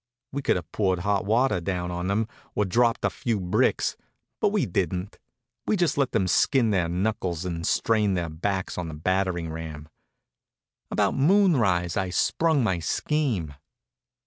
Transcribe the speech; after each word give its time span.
We 0.31 0.41
could 0.41 0.55
have 0.55 0.71
poured 0.71 0.97
hot 1.01 1.25
water 1.25 1.61
down 1.61 1.91
on 1.91 2.07
them, 2.07 2.27
or 2.55 2.65
dropped 2.65 3.05
a 3.05 3.09
few 3.11 3.39
bricks, 3.39 3.95
but 4.39 4.49
we 4.49 4.65
didn't. 4.65 5.19
We 5.67 5.77
just 5.77 5.95
let 5.95 6.11
them 6.11 6.27
skin 6.27 6.71
their 6.71 6.89
knuckles 6.89 7.45
and 7.45 7.67
strain 7.67 8.15
their 8.15 8.27
backs 8.29 8.79
on 8.79 8.87
the 8.87 8.95
battering 8.95 9.51
ram. 9.51 9.89
About 10.89 11.13
moonrise 11.13 11.97
I 11.97 12.09
sprung 12.09 12.63
my 12.63 12.79
scheme. 12.79 13.53